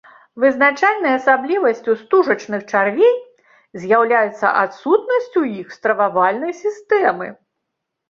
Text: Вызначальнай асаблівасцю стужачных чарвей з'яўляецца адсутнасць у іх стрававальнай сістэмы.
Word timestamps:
Вызначальнай 0.43 1.11
асаблівасцю 1.19 1.91
стужачных 1.99 2.65
чарвей 2.73 3.15
з'яўляецца 3.85 4.45
адсутнасць 4.65 5.33
у 5.45 5.49
іх 5.63 5.67
стрававальнай 5.81 6.61
сістэмы. 6.67 7.27